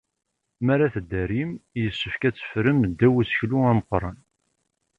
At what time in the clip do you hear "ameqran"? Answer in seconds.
3.71-4.17